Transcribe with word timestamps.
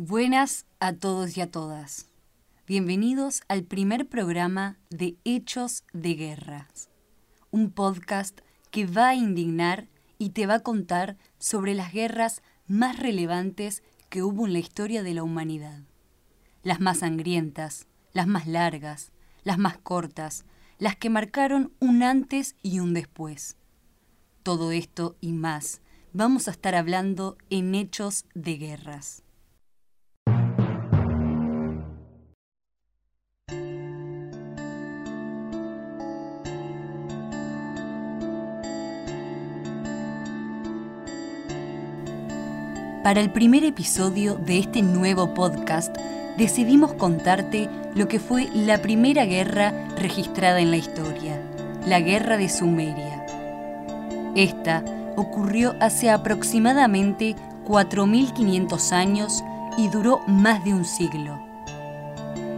Buenas 0.00 0.64
a 0.78 0.92
todos 0.92 1.36
y 1.36 1.40
a 1.40 1.50
todas. 1.50 2.06
Bienvenidos 2.68 3.42
al 3.48 3.64
primer 3.64 4.08
programa 4.08 4.78
de 4.90 5.16
Hechos 5.24 5.82
de 5.92 6.14
Guerras, 6.14 6.88
un 7.50 7.72
podcast 7.72 8.42
que 8.70 8.86
va 8.86 9.08
a 9.08 9.14
indignar 9.16 9.88
y 10.16 10.30
te 10.30 10.46
va 10.46 10.54
a 10.54 10.60
contar 10.60 11.16
sobre 11.38 11.74
las 11.74 11.92
guerras 11.92 12.42
más 12.68 13.00
relevantes 13.00 13.82
que 14.08 14.22
hubo 14.22 14.46
en 14.46 14.52
la 14.52 14.60
historia 14.60 15.02
de 15.02 15.14
la 15.14 15.24
humanidad. 15.24 15.82
Las 16.62 16.78
más 16.78 16.98
sangrientas, 16.98 17.88
las 18.12 18.28
más 18.28 18.46
largas, 18.46 19.10
las 19.42 19.58
más 19.58 19.78
cortas, 19.78 20.44
las 20.78 20.94
que 20.94 21.10
marcaron 21.10 21.72
un 21.80 22.04
antes 22.04 22.54
y 22.62 22.78
un 22.78 22.94
después. 22.94 23.56
Todo 24.44 24.70
esto 24.70 25.16
y 25.20 25.32
más 25.32 25.80
vamos 26.12 26.46
a 26.46 26.52
estar 26.52 26.76
hablando 26.76 27.36
en 27.50 27.74
Hechos 27.74 28.26
de 28.36 28.58
Guerras. 28.58 29.24
Para 43.02 43.20
el 43.20 43.30
primer 43.30 43.64
episodio 43.64 44.34
de 44.34 44.58
este 44.58 44.82
nuevo 44.82 45.32
podcast, 45.32 45.96
decidimos 46.36 46.94
contarte 46.94 47.68
lo 47.94 48.08
que 48.08 48.18
fue 48.18 48.48
la 48.52 48.82
primera 48.82 49.24
guerra 49.24 49.72
registrada 49.96 50.58
en 50.58 50.72
la 50.72 50.78
historia, 50.78 51.40
la 51.86 52.00
Guerra 52.00 52.36
de 52.36 52.48
Sumeria. 52.48 53.24
Esta 54.34 54.84
ocurrió 55.16 55.76
hace 55.80 56.10
aproximadamente 56.10 57.36
4.500 57.66 58.92
años 58.92 59.44
y 59.76 59.88
duró 59.88 60.20
más 60.26 60.64
de 60.64 60.74
un 60.74 60.84
siglo. 60.84 61.38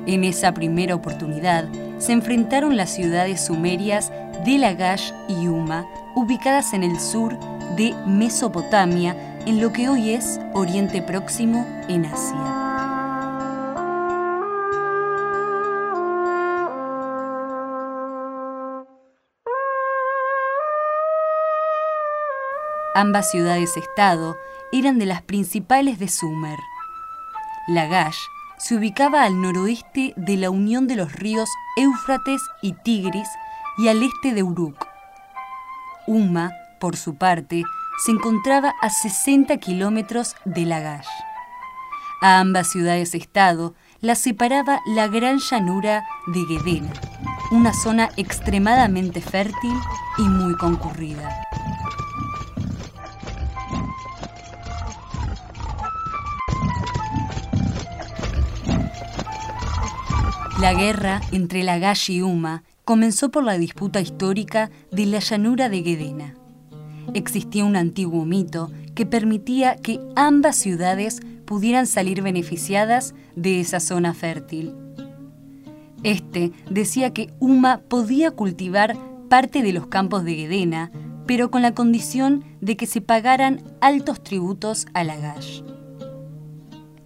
En 0.07 0.25
esa 0.25 0.55
primera 0.55 0.95
oportunidad 0.95 1.69
se 1.99 2.13
enfrentaron 2.13 2.79
las 2.79 2.91
ciudades 2.91 3.43
sumerias 3.43 4.11
de 4.47 4.57
Lagash 4.57 5.13
y 5.29 5.49
Uma, 5.49 5.87
ubicadas 6.15 6.73
en 6.73 6.83
el 6.83 6.99
sur 6.99 7.39
de 7.77 7.95
Mesopotamia, 8.07 9.30
en 9.47 9.61
lo 9.61 9.73
que 9.73 9.89
hoy 9.89 10.13
es 10.15 10.41
Oriente 10.53 11.03
Próximo 11.03 11.67
en 11.89 12.05
Asia. 12.05 12.37
Ambas 22.95 23.31
ciudades-estado 23.31 24.37
eran 24.73 24.99
de 24.99 25.07
las 25.07 25.23
principales 25.23 25.99
de 25.99 26.09
Sumer. 26.09 26.59
Lagash 27.67 28.19
se 28.59 28.75
ubicaba 28.75 29.23
al 29.23 29.41
noroeste 29.41 30.13
de 30.17 30.37
la 30.37 30.51
unión 30.51 30.87
de 30.87 30.97
los 30.97 31.13
ríos 31.15 31.49
Éufrates 31.77 32.43
y 32.61 32.73
Tigris 32.73 33.29
y 33.79 33.89
al 33.89 34.03
este 34.03 34.35
de 34.35 34.43
Uruk. 34.43 34.87
Uma, 36.07 36.53
por 36.79 36.97
su 36.97 37.15
parte, 37.15 37.63
se 37.99 38.13
encontraba 38.13 38.75
a 38.81 38.91
60 38.91 39.57
kilómetros 39.59 40.35
de 40.45 40.65
Lagash. 40.65 41.07
A 42.23 42.41
ambas 42.41 42.71
ciudades-estado 42.71 43.75
las 44.01 44.19
separaba 44.19 44.81
la 44.87 45.09
gran 45.09 45.39
llanura 45.39 46.07
de 46.27 46.45
Gedena, 46.47 46.93
una 47.51 47.73
zona 47.75 48.09
extremadamente 48.17 49.21
fértil 49.21 49.75
y 50.19 50.23
muy 50.23 50.55
concurrida. 50.57 51.47
La 60.59 60.75
guerra 60.75 61.21
entre 61.33 61.63
Lagash 61.63 62.11
y 62.11 62.23
Uma 62.23 62.63
comenzó 62.85 63.31
por 63.31 63.45
la 63.45 63.57
disputa 63.57 64.01
histórica 64.01 64.71
de 64.91 65.07
la 65.07 65.21
llanura 65.21 65.69
de 65.69 65.83
Gedena 65.83 66.40
existía 67.15 67.65
un 67.65 67.77
antiguo 67.77 68.25
mito 68.25 68.71
que 68.95 69.07
permitía 69.07 69.77
que 69.77 70.01
ambas 70.17 70.57
ciudades 70.57 71.21
pudieran 71.45 71.87
salir 71.87 72.23
beneficiadas 72.23 73.15
de 73.35 73.61
esa 73.61 73.81
zona 73.81 74.15
fértil. 74.15 74.75
Este 76.03 76.53
decía 76.71 77.13
que 77.13 77.33
Uma 77.41 77.79
podía 77.89 78.31
cultivar 78.31 78.97
parte 79.29 79.63
de 79.63 79.73
los 79.73 79.87
campos 79.87 80.25
de 80.25 80.35
Gedena, 80.35 80.91
pero 81.27 81.51
con 81.51 81.63
la 81.63 81.75
condición 81.75 82.45
de 82.61 82.77
que 82.77 82.87
se 82.87 83.01
pagaran 83.01 83.63
altos 83.81 84.23
tributos 84.23 84.87
a 84.95 85.05
Lagash. 85.05 85.63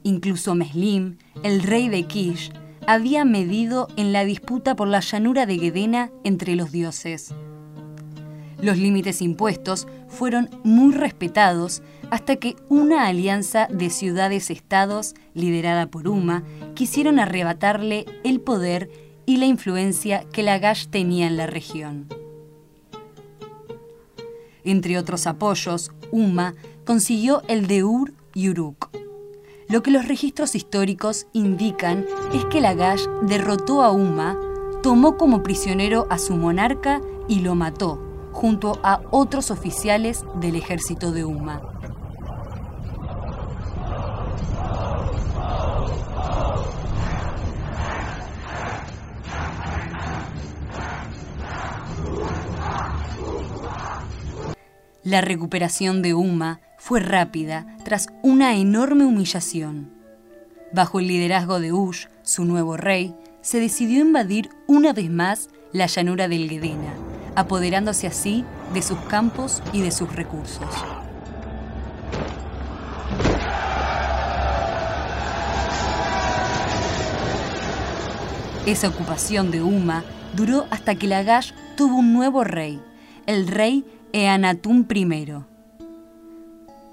Incluso 0.03 0.54
Meslim, 0.54 1.19
el 1.42 1.62
rey 1.62 1.88
de 1.88 2.04
Kish, 2.04 2.53
había 2.86 3.25
medido 3.25 3.88
en 3.97 4.12
la 4.12 4.25
disputa 4.25 4.76
por 4.76 4.88
la 4.88 5.00
llanura 5.00 5.47
de 5.47 5.59
Gedena 5.59 6.10
entre 6.22 6.54
los 6.54 6.71
dioses. 6.71 7.34
Los 8.65 8.79
límites 8.79 9.21
impuestos 9.21 9.87
fueron 10.09 10.49
muy 10.63 10.95
respetados 10.95 11.83
hasta 12.11 12.37
que 12.37 12.57
una 12.71 13.07
alianza 13.07 13.69
de 13.71 13.91
ciudades-estados, 13.91 15.15
liderada 15.35 15.89
por 15.89 16.09
Uma, 16.09 16.45
quisieron 16.73 17.19
arrebatarle 17.19 18.07
el 18.25 18.41
poder 18.41 18.89
y 19.27 19.37
la 19.37 19.45
influencia 19.45 20.25
que 20.33 20.43
Lagash 20.43 20.87
tenía 20.87 21.27
en 21.27 21.37
la 21.37 21.47
región. 21.47 22.07
Entre 24.65 24.97
otros 24.97 25.27
apoyos, 25.27 25.93
Uma 26.11 26.55
consiguió 26.87 27.43
el 27.49 27.67
de 27.67 27.85
Ur 27.85 28.15
y 28.33 28.49
Uruk. 28.49 28.89
Lo 29.69 29.83
que 29.83 29.91
los 29.91 30.09
registros 30.09 30.55
históricos 30.55 31.27
indican 31.35 32.07
es 32.33 32.47
que 32.47 32.63
Lagash 32.63 33.05
derrotó 33.29 33.83
a 33.83 33.91
Uma, 33.91 34.39
tomó 34.83 35.19
como 35.19 35.43
prisionero 35.43 36.07
a 36.09 36.17
su 36.17 36.35
monarca 36.35 37.03
y 37.29 37.41
lo 37.41 37.55
mató, 37.55 38.14
junto 38.34 38.78
a 38.83 39.00
otros 39.11 39.50
oficiales 39.50 40.25
del 40.41 40.56
ejército 40.56 41.12
de 41.12 41.25
Uma. 41.25 41.62
La 55.05 55.21
recuperación 55.21 56.03
de 56.03 56.15
Uma 56.15 56.61
fue 56.77 56.99
rápida 56.99 57.66
tras 57.84 58.09
una 58.22 58.56
enorme 58.56 59.05
humillación. 59.05 59.93
Bajo 60.72 60.99
el 60.99 61.06
liderazgo 61.06 61.61
de 61.61 61.72
Ush, 61.72 62.09
su 62.22 62.45
nuevo 62.45 62.77
rey, 62.77 63.15
se 63.43 63.61
decidió 63.61 64.01
invadir 64.01 64.51
una 64.66 64.93
vez 64.93 65.09
más 65.09 65.51
la 65.72 65.87
llanura 65.87 66.27
del 66.27 66.49
Gedena, 66.49 66.95
apoderándose 67.37 68.06
así 68.06 68.45
de 68.72 68.83
sus 68.83 68.99
campos 69.00 69.62
y 69.72 69.81
de 69.83 69.91
sus 69.91 70.15
recursos. 70.15 70.69
Esa 78.67 78.89
ocupación 78.89 79.50
de 79.50 79.62
Uma 79.62 80.03
duró 80.34 80.67
hasta 80.71 80.95
que 80.95 81.06
Lagash 81.06 81.53
tuvo 81.77 81.97
un 81.97 82.15
nuevo 82.15 82.45
rey, 82.45 82.81
el 83.27 83.47
rey 83.47 83.84
Eanatún 84.12 84.87
I. 84.91 85.34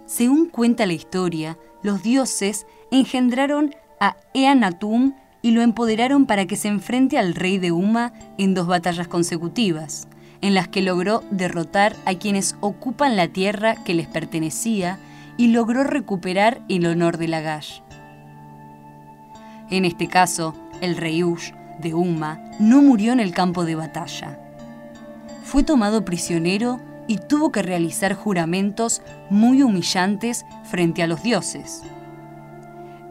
Según 0.05 0.47
cuenta 0.47 0.85
la 0.85 0.93
historia, 0.93 1.57
los 1.81 2.03
dioses 2.03 2.65
engendraron 2.91 3.73
a 4.01 4.17
Eanatún 4.33 5.15
y 5.41 5.51
lo 5.51 5.61
empoderaron 5.61 6.25
para 6.25 6.45
que 6.45 6.57
se 6.57 6.67
enfrente 6.67 7.17
al 7.17 7.35
rey 7.35 7.57
de 7.57 7.71
Uma 7.71 8.11
en 8.37 8.53
dos 8.53 8.67
batallas 8.67 9.07
consecutivas 9.07 10.09
en 10.41 10.55
las 10.55 10.67
que 10.67 10.81
logró 10.81 11.23
derrotar 11.29 11.95
a 12.05 12.15
quienes 12.15 12.55
ocupan 12.59 13.15
la 13.15 13.27
tierra 13.27 13.75
que 13.75 13.93
les 13.93 14.07
pertenecía 14.07 14.97
y 15.37 15.47
logró 15.47 15.83
recuperar 15.83 16.61
el 16.67 16.85
honor 16.85 17.17
de 17.17 17.27
Lagash. 17.27 17.79
En 19.69 19.85
este 19.85 20.07
caso, 20.07 20.55
el 20.81 20.97
rey 20.97 21.23
Ush 21.23 21.51
de 21.79 21.93
Uma 21.93 22.39
no 22.59 22.81
murió 22.81 23.13
en 23.13 23.19
el 23.19 23.33
campo 23.33 23.63
de 23.65 23.75
batalla. 23.75 24.39
Fue 25.43 25.63
tomado 25.63 26.03
prisionero 26.03 26.79
y 27.07 27.17
tuvo 27.17 27.51
que 27.51 27.61
realizar 27.61 28.13
juramentos 28.13 29.01
muy 29.29 29.63
humillantes 29.63 30.45
frente 30.63 31.03
a 31.03 31.07
los 31.07 31.23
dioses. 31.23 31.83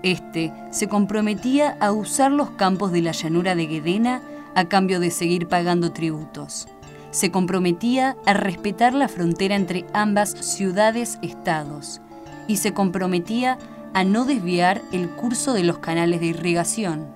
Este 0.03 0.53
se 0.71 0.88
comprometía 0.88 1.77
a 1.81 1.93
usar 1.93 2.31
los 2.32 2.50
campos 2.50 2.93
de 2.93 3.03
la 3.03 3.12
llanura 3.12 3.55
de 3.55 3.67
Gedena 3.67 4.23
a 4.55 4.65
cambio 4.67 5.00
de 5.00 5.11
seguir 5.11 5.49
pagando 5.49 5.93
tributos 5.93 6.67
se 7.11 7.31
comprometía 7.31 8.17
a 8.27 8.35
respetar 8.35 8.95
la 8.95 9.09
frontera 9.09 9.57
entre 9.57 9.87
ambas 9.93 10.31
ciudades-estados 10.31 12.01
y 12.47 12.57
se 12.57 12.73
comprometía 12.73 13.59
a 13.95 14.05
no 14.05 14.25
desviar 14.25 14.83
el 14.93 15.09
curso 15.09 15.53
de 15.53 15.65
los 15.65 15.79
canales 15.79 16.21
de 16.21 16.27
irrigación. 16.27 17.07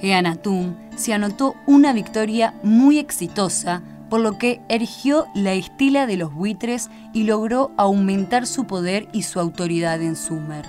Eanatum 0.00 0.74
se 0.96 1.12
anotó 1.12 1.56
una 1.66 1.92
victoria 1.92 2.54
muy 2.62 2.98
exitosa 2.98 3.82
por 4.08 4.20
lo 4.20 4.38
que 4.38 4.60
erigió 4.68 5.26
la 5.34 5.54
estila 5.54 6.06
de 6.06 6.16
los 6.16 6.32
buitres 6.32 6.90
y 7.12 7.24
logró 7.24 7.72
aumentar 7.76 8.46
su 8.46 8.66
poder 8.66 9.08
y 9.12 9.22
su 9.22 9.40
autoridad 9.40 10.00
en 10.00 10.14
Sumer. 10.14 10.64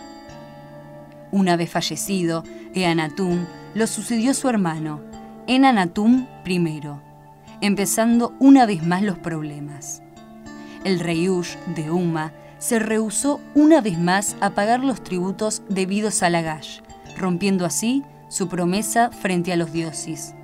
Una 1.32 1.56
vez 1.56 1.70
fallecido, 1.70 2.44
Eanatum 2.84 3.46
lo 3.74 3.88
sucedió 3.88 4.34
su 4.36 4.50
hermano, 4.50 5.02
Enanatum 5.48 6.28
I, 6.46 6.82
empezando 7.62 8.36
una 8.40 8.66
vez 8.68 8.86
más 8.86 9.02
los 9.02 9.18
problemas. 9.18 10.04
El 10.84 11.00
rey 11.00 11.28
Ush 11.28 11.56
de 11.76 11.90
Uma 11.90 12.32
se 12.60 12.78
rehusó 12.78 13.42
una 13.56 13.82
vez 13.82 13.98
más 13.98 14.36
a 14.42 14.52
pagar 14.52 14.84
los 14.84 15.04
tributos 15.04 15.64
debidos 15.70 16.22
a 16.22 16.30
Lagash, 16.30 16.82
rompiendo 17.18 17.66
así 17.66 18.04
su 18.30 18.48
promesa 18.48 19.10
frente 19.10 19.52
a 19.52 19.56
los 19.56 19.72
dioses. 19.74 20.36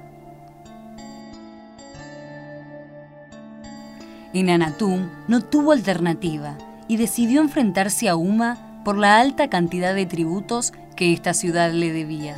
Enanatum 4.34 5.10
no 5.28 5.42
tuvo 5.42 5.72
alternativa 5.72 6.58
y 6.88 6.98
decidió 6.98 7.42
enfrentarse 7.42 8.10
a 8.10 8.16
Uma 8.16 8.82
por 8.84 8.98
la 8.98 9.20
alta 9.20 9.50
cantidad 9.50 9.94
de 9.94 10.08
tributos 10.08 10.74
que 10.94 11.14
esta 11.14 11.34
ciudad 11.34 11.72
le 11.72 11.92
debía. 11.92 12.36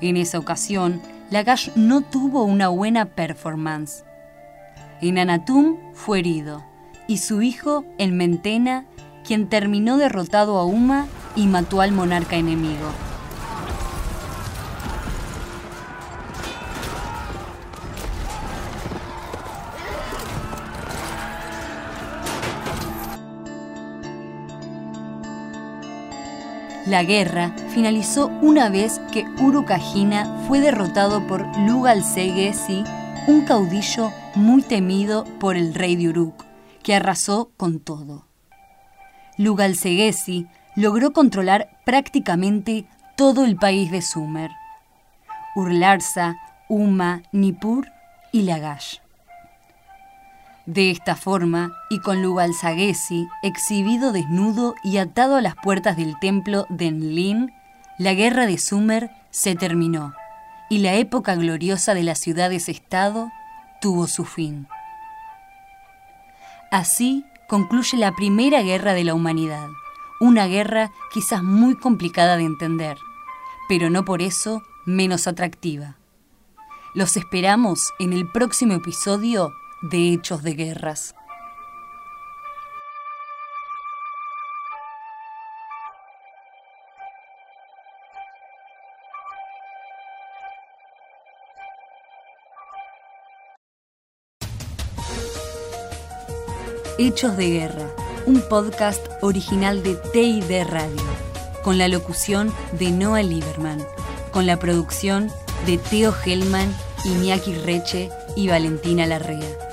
En 0.00 0.16
esa 0.16 0.38
ocasión, 0.38 1.00
Lagash 1.30 1.70
no 1.76 2.00
tuvo 2.00 2.44
una 2.44 2.68
buena 2.68 3.04
performance. 3.04 4.04
Enanatum 5.00 5.76
fue 5.94 6.18
herido 6.18 6.64
y 7.06 7.18
su 7.18 7.42
hijo, 7.42 7.84
el 7.98 8.12
Mentena, 8.12 8.84
quien 9.26 9.48
terminó 9.48 9.96
derrotado 9.96 10.58
a 10.58 10.64
Uma 10.64 11.06
y 11.36 11.46
mató 11.46 11.80
al 11.80 11.92
monarca 11.92 12.36
enemigo. 12.36 13.09
La 26.86 27.02
guerra 27.02 27.54
finalizó 27.74 28.28
una 28.40 28.70
vez 28.70 29.00
que 29.12 29.26
Urukagina 29.42 30.44
fue 30.48 30.60
derrotado 30.60 31.26
por 31.26 31.46
Lugal 31.58 32.02
Segesi, 32.02 32.84
un 33.26 33.44
caudillo 33.44 34.10
muy 34.34 34.62
temido 34.62 35.24
por 35.38 35.56
el 35.56 35.74
rey 35.74 35.96
de 35.96 36.08
Uruk, 36.08 36.44
que 36.82 36.94
arrasó 36.94 37.50
con 37.58 37.80
todo. 37.80 38.24
Lugal 39.36 39.76
Segesi 39.76 40.46
logró 40.74 41.12
controlar 41.12 41.68
prácticamente 41.84 42.86
todo 43.14 43.44
el 43.44 43.56
país 43.56 43.90
de 43.90 44.00
Sumer. 44.00 44.50
Urlarsa, 45.54 46.38
Uma, 46.68 47.22
Nippur 47.32 47.88
y 48.32 48.42
Lagash. 48.42 49.00
De 50.72 50.92
esta 50.92 51.16
forma, 51.16 51.74
y 51.90 51.98
con 51.98 52.22
Lugalsagesi 52.22 53.26
exhibido 53.42 54.12
desnudo 54.12 54.76
y 54.84 54.98
atado 54.98 55.34
a 55.34 55.40
las 55.40 55.56
puertas 55.56 55.96
del 55.96 56.16
templo 56.20 56.66
de 56.68 56.86
Enlil, 56.86 57.52
la 57.98 58.14
guerra 58.14 58.46
de 58.46 58.56
Sumer 58.56 59.10
se 59.32 59.56
terminó 59.56 60.14
y 60.68 60.78
la 60.78 60.94
época 60.94 61.34
gloriosa 61.34 61.92
de 61.92 62.04
las 62.04 62.20
ciudades-estado 62.20 63.32
tuvo 63.80 64.06
su 64.06 64.24
fin. 64.24 64.68
Así 66.70 67.24
concluye 67.48 67.98
la 67.98 68.14
primera 68.14 68.62
guerra 68.62 68.94
de 68.94 69.02
la 69.02 69.14
humanidad, 69.14 69.66
una 70.20 70.46
guerra 70.46 70.92
quizás 71.12 71.42
muy 71.42 71.74
complicada 71.74 72.36
de 72.36 72.44
entender, 72.44 72.96
pero 73.68 73.90
no 73.90 74.04
por 74.04 74.22
eso 74.22 74.62
menos 74.86 75.26
atractiva. 75.26 75.96
Los 76.94 77.16
esperamos 77.16 77.92
en 77.98 78.12
el 78.12 78.30
próximo 78.30 78.74
episodio 78.74 79.52
de 79.82 80.12
hechos 80.12 80.42
de 80.42 80.54
guerras. 80.54 81.14
Hechos 96.98 97.34
de 97.38 97.48
Guerra, 97.48 97.86
un 98.26 98.42
podcast 98.42 99.00
original 99.22 99.82
de 99.82 99.94
TID 100.12 100.44
Radio, 100.68 101.00
con 101.64 101.78
la 101.78 101.88
locución 101.88 102.52
de 102.78 102.90
Noah 102.90 103.22
Lieberman, 103.22 103.82
con 104.32 104.44
la 104.44 104.58
producción 104.58 105.30
de 105.64 105.78
Teo 105.78 106.14
Hellman, 106.14 106.70
Iñaki 107.06 107.54
Reche 107.54 108.10
y 108.36 108.48
Valentina 108.48 109.06
Larrea. 109.06 109.69